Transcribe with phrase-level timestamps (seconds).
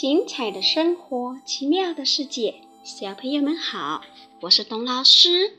[0.00, 4.02] 精彩的生活，奇妙的世界，小朋友们好，
[4.42, 5.54] 我是董老师。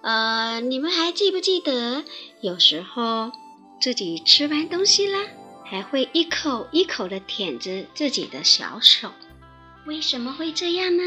[0.00, 2.04] 呃，你们还记不记得，
[2.40, 3.32] 有时候
[3.80, 5.18] 自己吃完东西了，
[5.64, 9.10] 还会一口一口的舔着自己的小手？
[9.86, 11.02] 为什么会这样呢？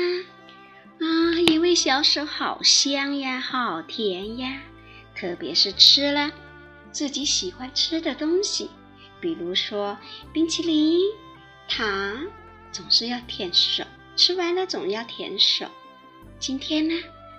[0.99, 4.61] 啊，因为小手好香呀，好甜呀，
[5.15, 6.29] 特别是吃了
[6.91, 8.69] 自己喜欢吃的东西，
[9.21, 9.97] 比如说
[10.33, 10.99] 冰淇淋。
[11.67, 12.27] 糖
[12.71, 13.83] 总是要舔手，
[14.15, 15.67] 吃完了总要舔手。
[16.39, 16.95] 今天呢，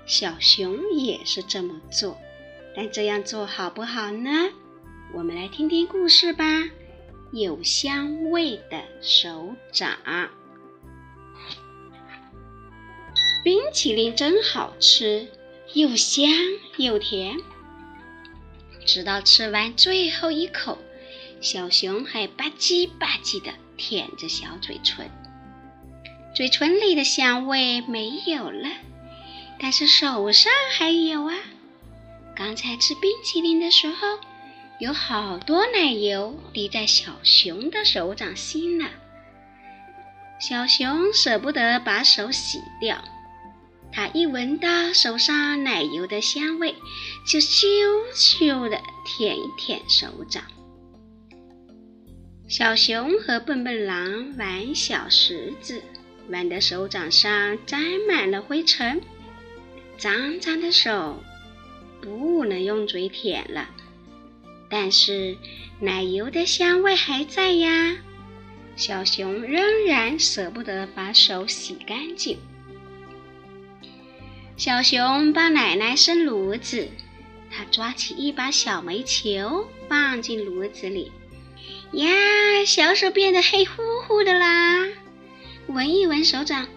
[0.07, 2.19] 小熊也是这么做，
[2.75, 4.31] 但这样做好不好呢？
[5.15, 6.45] 我们来听听故事吧。
[7.33, 9.99] 有香味的手掌，
[13.45, 15.29] 冰淇淋真好吃，
[15.75, 16.31] 又香
[16.77, 17.37] 又甜。
[18.87, 20.79] 直到吃完最后一口，
[21.41, 23.53] 小熊还吧唧吧唧的。
[23.77, 25.11] 舔着小嘴唇，
[26.35, 28.69] 嘴唇里的香味没有了，
[29.59, 31.35] 但是手上还有啊。
[32.35, 34.19] 刚才吃冰淇淋的时候，
[34.79, 38.91] 有好多奶油滴在小熊的手掌心了。
[40.39, 43.03] 小熊舍不得把手洗掉，
[43.91, 46.75] 它一闻到手上奶油的香味，
[47.27, 47.67] 就羞
[48.15, 50.43] 羞的舔一舔手掌。
[52.49, 55.83] 小熊和笨笨狼玩小石子，
[56.29, 59.03] 玩的手掌上沾满了灰尘，
[59.99, 61.25] 脏脏的手
[62.01, 63.69] 不能用嘴舔了。
[64.69, 65.37] 但是
[65.81, 67.97] 奶油的香味还在呀，
[68.77, 72.39] 小熊仍然舍不得把手洗干净。
[74.57, 76.89] 小熊帮奶奶生炉子，
[77.51, 81.11] 他抓起一把小煤球放进炉子里。
[81.93, 84.89] 呀，小手变得黑乎乎的啦！
[85.69, 86.69] 闻一闻手掌，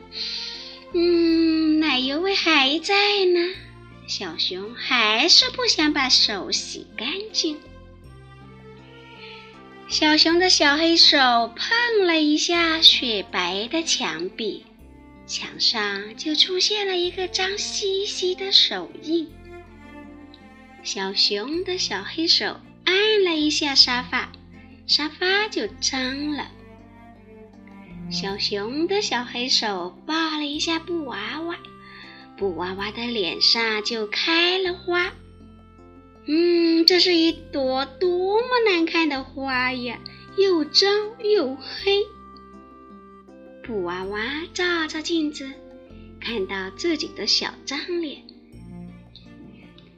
[0.93, 3.53] 嗯，奶油味还在呢。
[4.07, 7.59] 小熊还是不想把手洗干净。
[9.87, 11.17] 小熊的小黑手
[11.55, 14.65] 碰了一下雪白的墙壁，
[15.27, 19.27] 墙上就出现了一个脏兮兮的手印。
[20.83, 24.31] 小熊的小黑手按了一下沙发。
[24.89, 26.49] 沙发就脏了。
[28.09, 31.59] 小熊的小黑手抱了一下布娃娃，
[32.35, 35.13] 布娃娃的脸上就开了花。
[36.25, 39.99] 嗯，这是一朵多么难看的花呀，
[40.39, 40.89] 又脏
[41.23, 42.01] 又黑。
[43.63, 44.19] 布娃娃
[44.55, 45.51] 照照镜子，
[46.19, 48.23] 看到自己的小脏脸，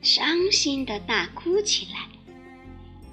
[0.02, 2.09] 伤心的大哭起来。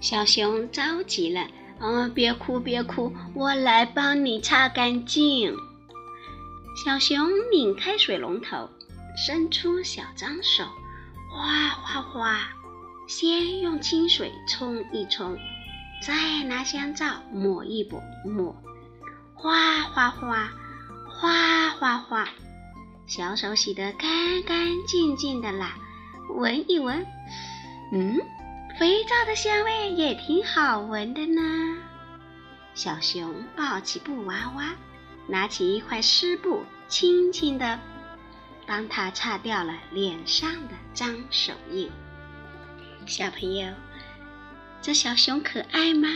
[0.00, 1.48] 小熊着急了。
[1.80, 5.54] 哦，别哭别哭，我来帮你擦干净。
[6.84, 8.68] 小熊拧开水龙头，
[9.16, 10.64] 伸出小脏手，
[11.30, 12.38] 哗哗哗，
[13.06, 15.38] 先用清水冲一冲，
[16.02, 18.56] 再拿香皂抹一抹，抹，
[19.34, 20.50] 哗哗哗，
[21.08, 22.28] 哗哗哗，
[23.06, 25.76] 小手洗得干干净净的啦。
[26.36, 27.06] 闻一闻，
[27.92, 28.20] 嗯。
[28.78, 31.76] 肥皂的香味也挺好闻的呢。
[32.74, 34.72] 小熊抱起布娃娃，
[35.26, 37.76] 拿起一块湿布，轻轻地
[38.68, 41.90] 帮它擦掉了脸上的脏手印。
[43.04, 43.74] 小朋友，
[44.80, 46.08] 这小熊可爱吗？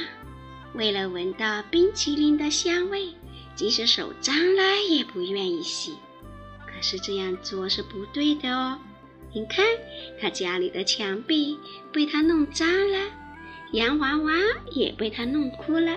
[0.74, 3.12] 为了闻到冰淇淋的香味，
[3.56, 5.96] 即使手脏了也不愿意洗。
[6.64, 8.78] 可是这样做是不对的哦。
[9.34, 9.64] 你看，
[10.20, 11.58] 他家里的墙壁
[11.90, 13.10] 被他弄脏了，
[13.72, 14.32] 洋娃娃
[14.72, 15.96] 也被他弄哭了。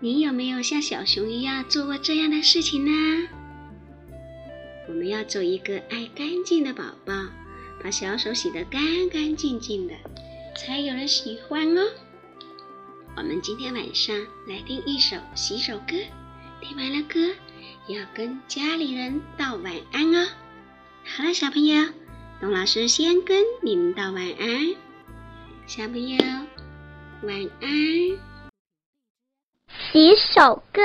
[0.00, 3.28] 你有没有像小熊一样做过这样的事情呢？
[4.88, 7.12] 我们要做一个爱干净的宝宝，
[7.82, 9.94] 把小手洗得干干净净的，
[10.56, 11.82] 才有人喜欢哦。
[13.16, 14.16] 我们今天晚上
[14.46, 15.94] 来听一首洗手歌，
[16.60, 17.20] 听完了歌
[17.86, 20.28] 要跟家里人道晚安哦。
[21.04, 21.84] 好了，小朋友。
[22.40, 24.76] 董老师先跟你们道晚安，
[25.66, 26.16] 小朋友
[27.22, 27.68] 晚安。
[29.90, 30.80] 洗手歌。